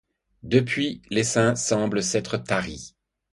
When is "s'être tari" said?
2.01-2.95